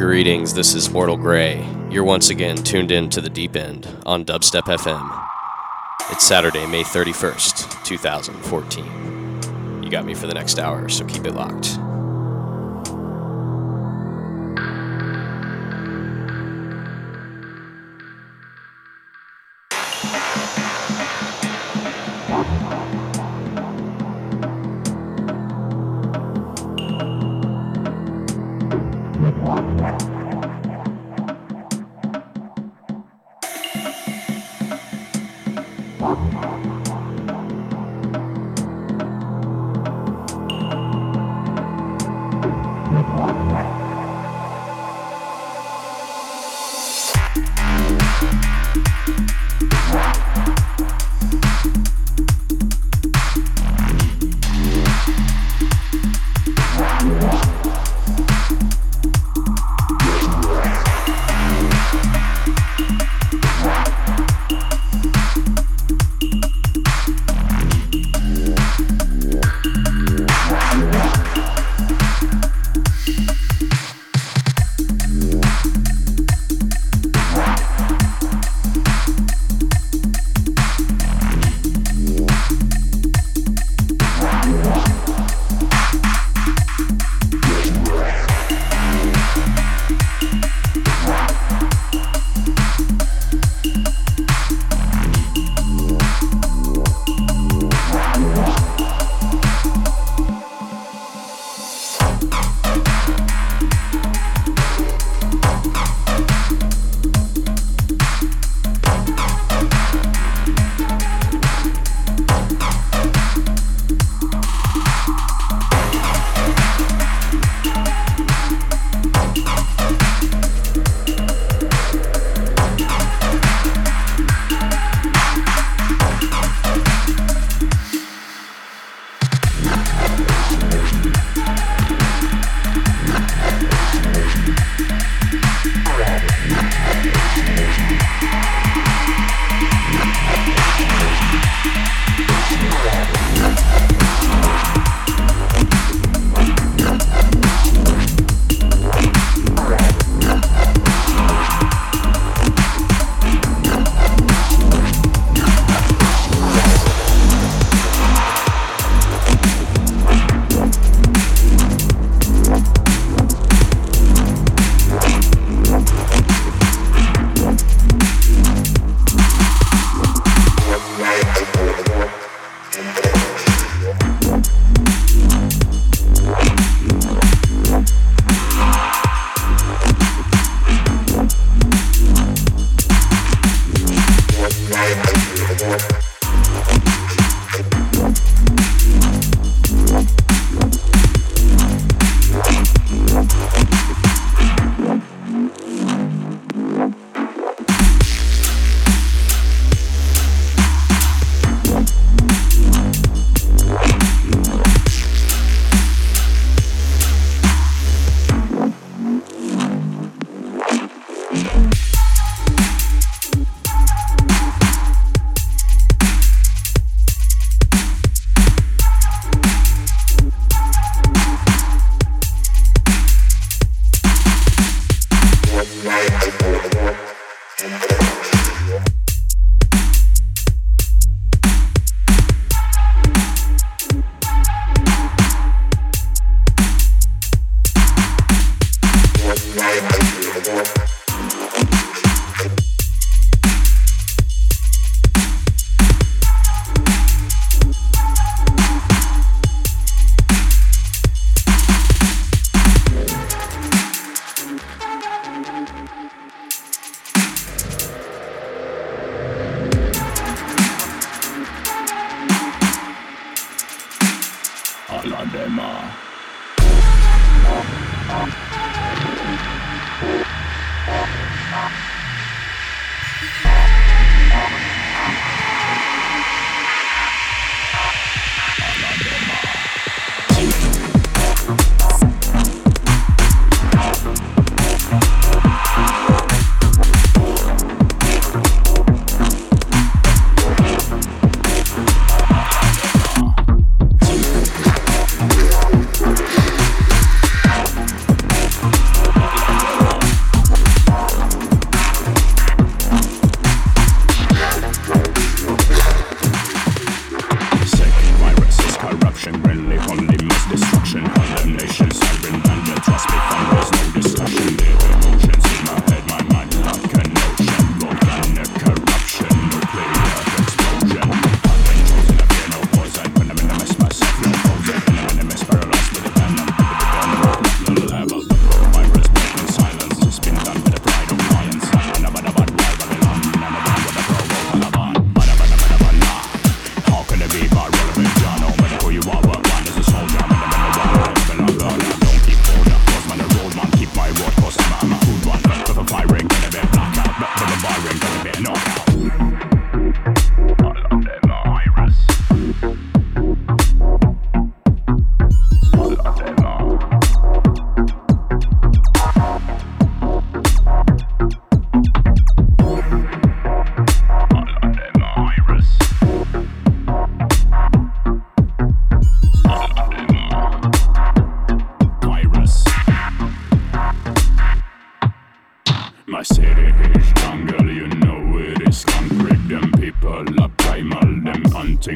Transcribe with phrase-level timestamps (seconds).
[0.00, 1.62] Greetings, this is Mortal Grey.
[1.90, 5.28] You're once again tuned in to the deep end on Dubstep FM.
[6.10, 9.82] It's Saturday, May 31st, 2014.
[9.82, 11.78] You got me for the next hour, so keep it locked.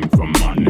[0.00, 0.63] something for money.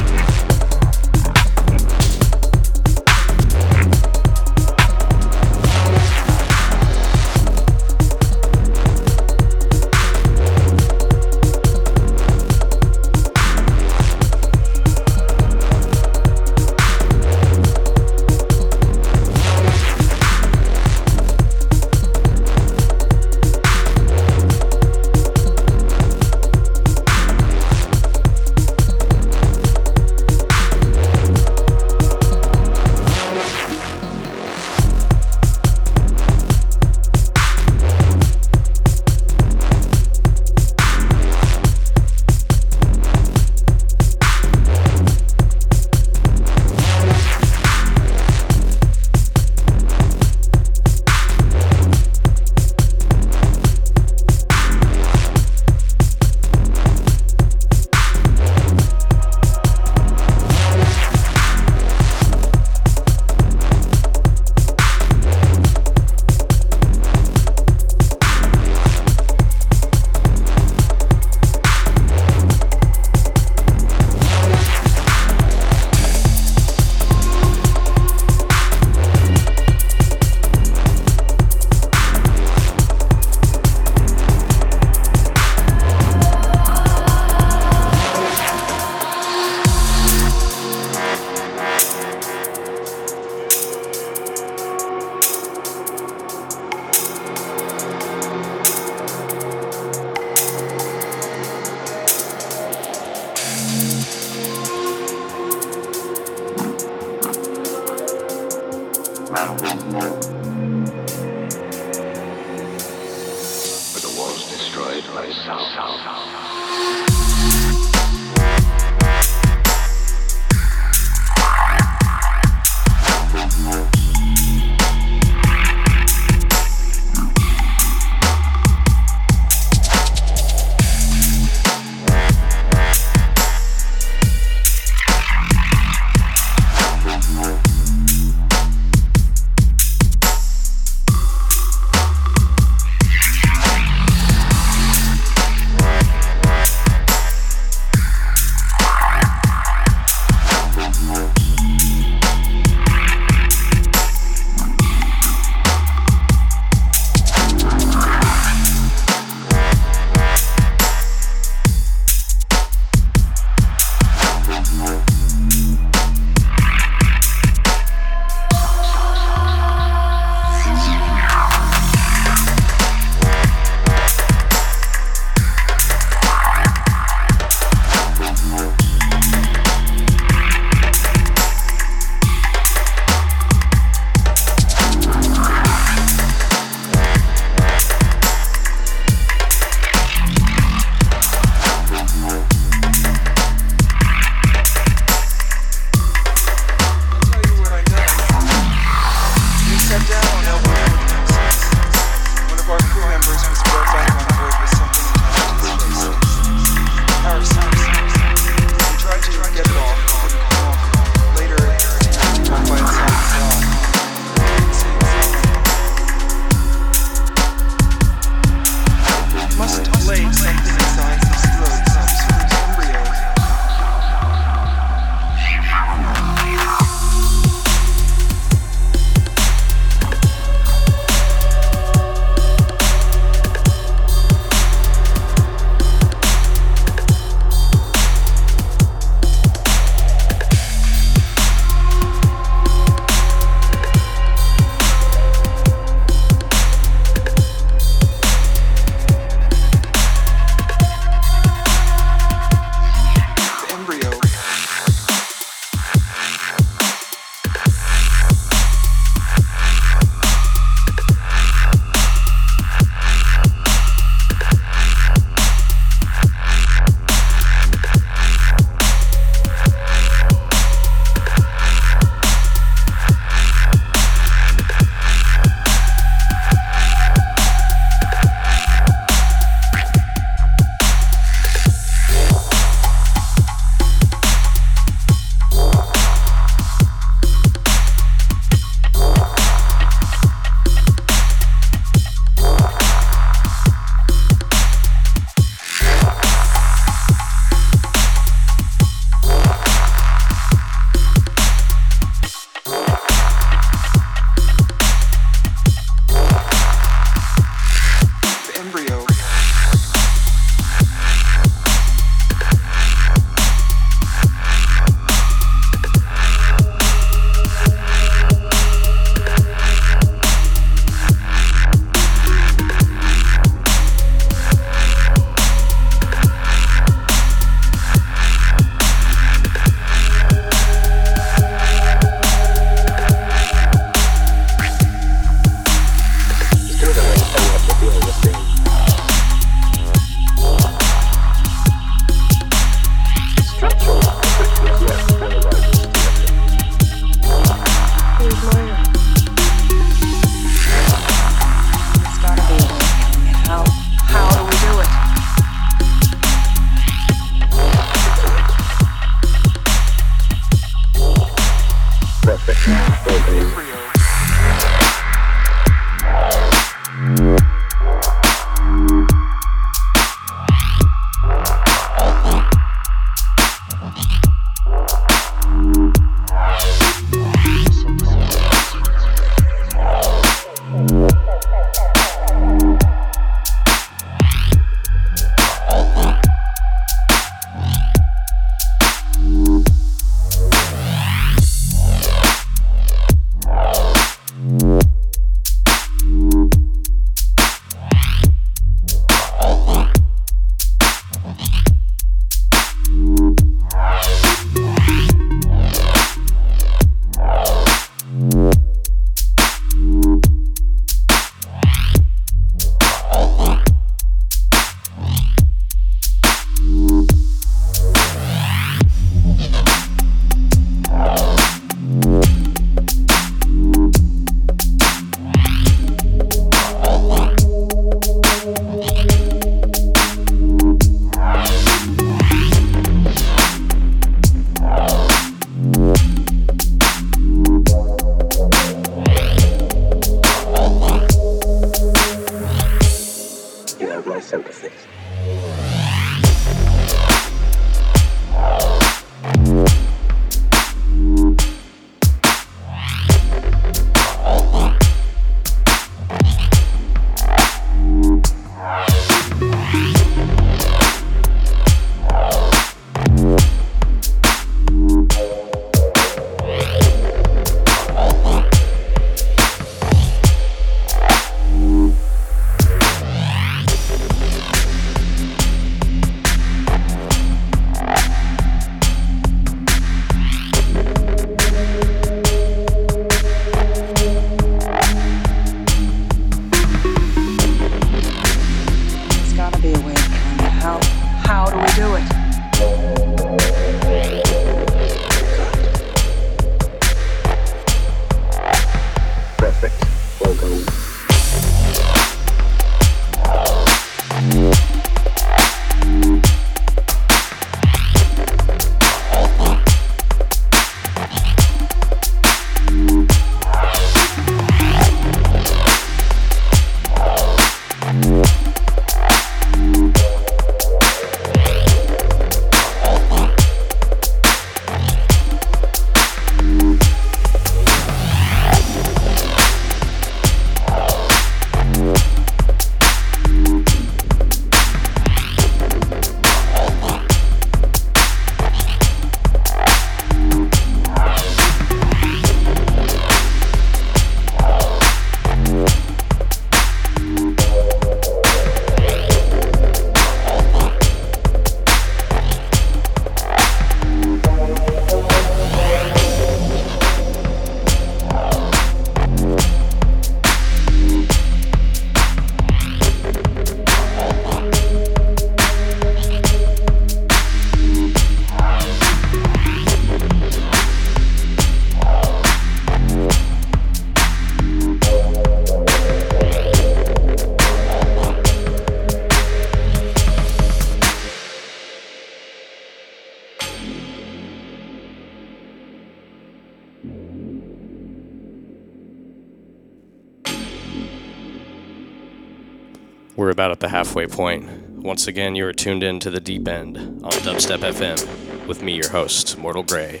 [594.06, 594.48] Halfway point.
[594.84, 598.74] Once again, you are tuned in to the deep end on Dubstep FM with me,
[598.74, 600.00] your host, Mortal Grey.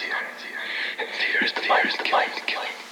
[0.00, 2.89] Fear is the mind killing.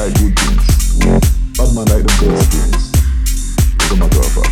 [0.00, 0.96] Like good things.
[1.60, 2.88] Bad man like the best things.
[3.84, 4.48] As a matter of fact.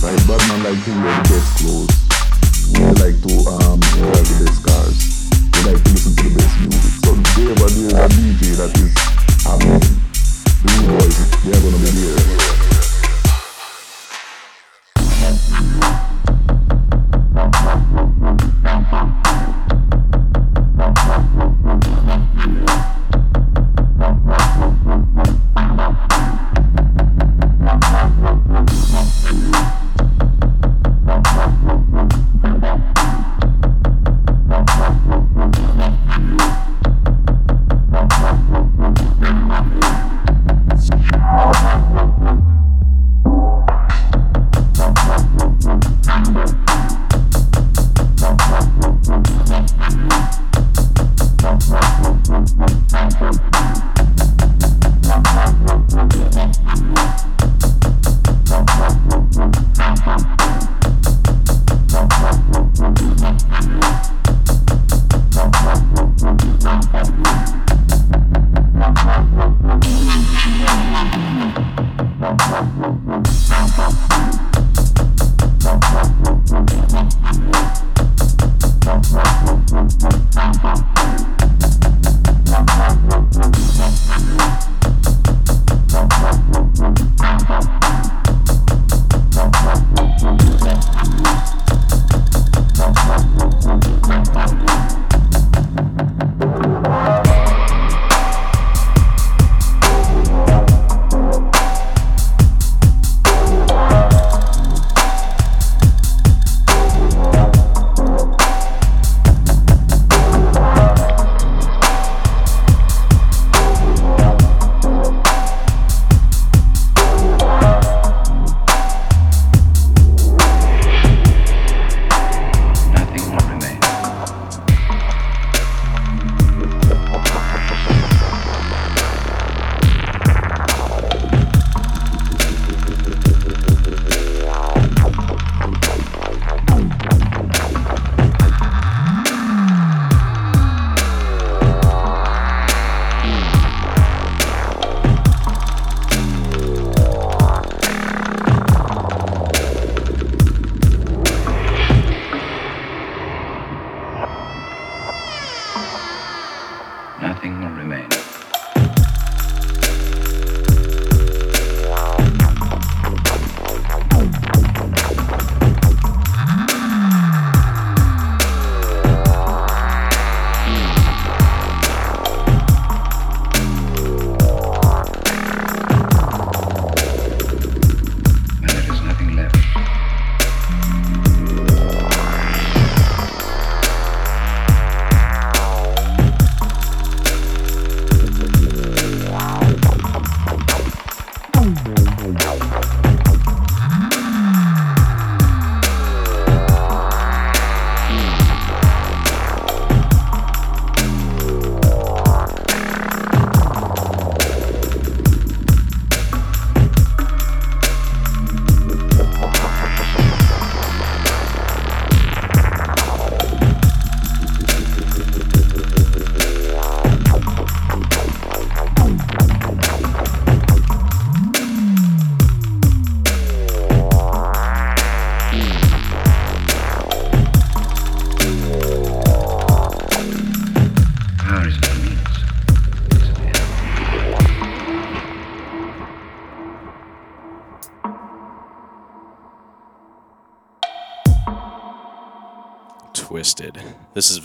[0.00, 0.16] Right?
[0.24, 1.92] Bad man like to wear the best clothes.
[2.72, 4.96] They like to um drive the best cars.
[5.52, 6.94] They like to listen to the best music.
[7.04, 8.96] So wherever there is a DJ that is
[9.44, 9.84] happening,
[10.56, 12.77] the new boys, they are gonna be there.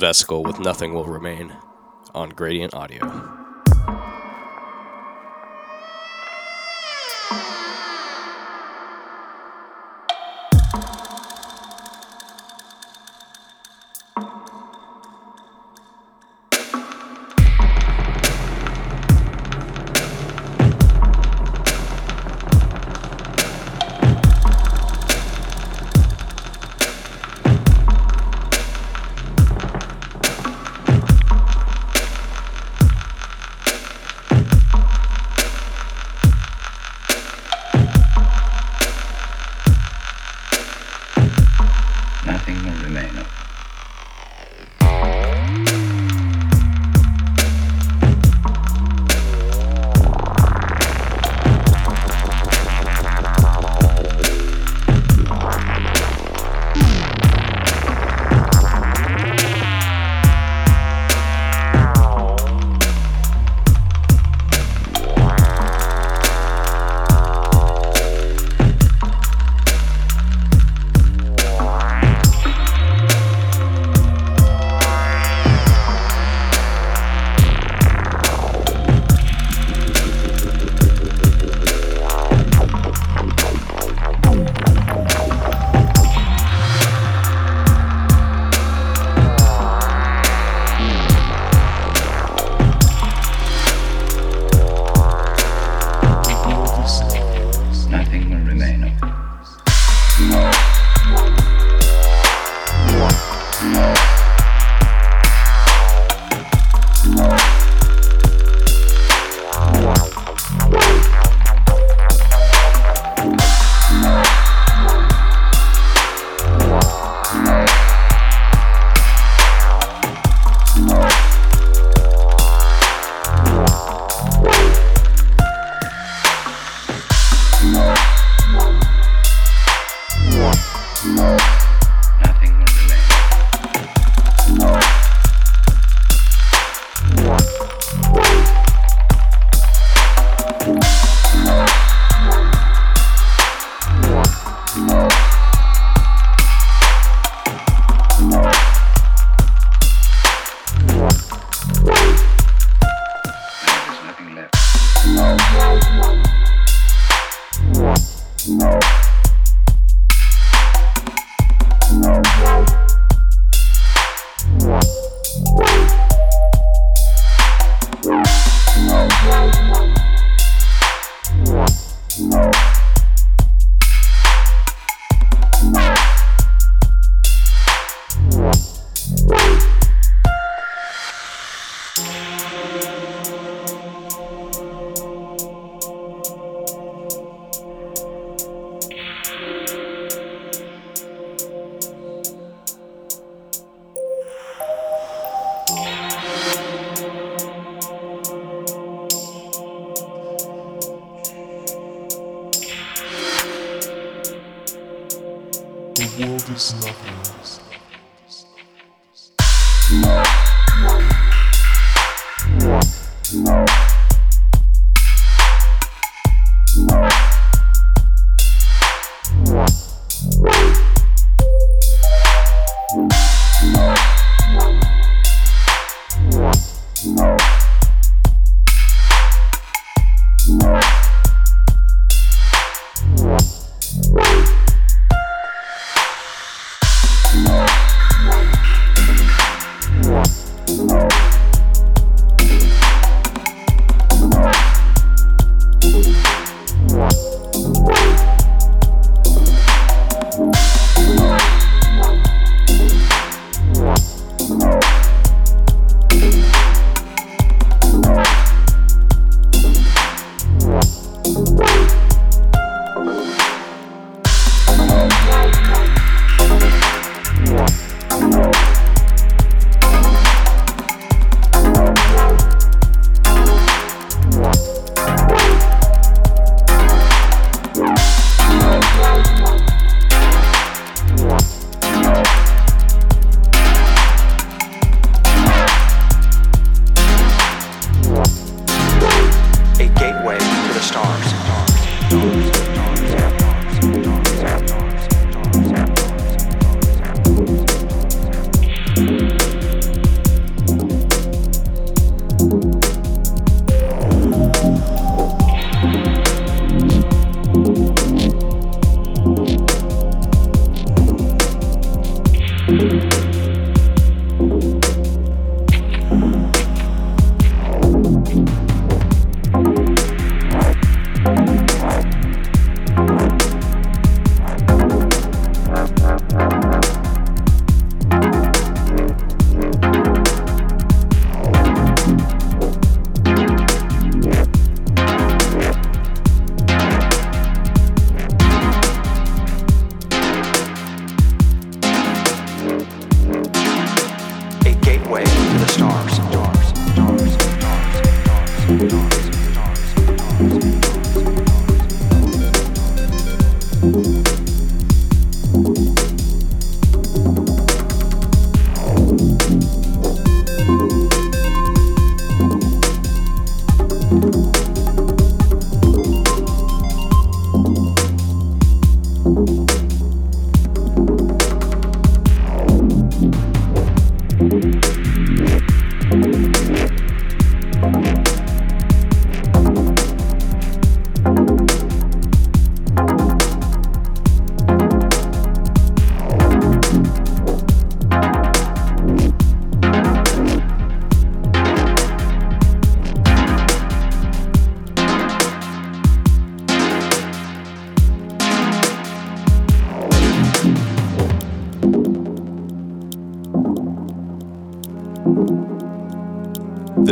[0.04, 1.56] Vesicle with Nothing Will Remain
[2.14, 3.32] on Gradient Audio.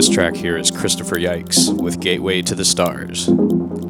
[0.10, 3.28] Track here is Christopher Yikes with Gateway to the Stars,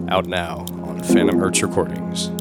[0.09, 2.40] out now on Phantom Hertz Recordings.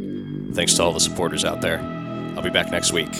[0.54, 1.80] Thanks to all the supporters out there.
[2.36, 3.10] I'll be back next week.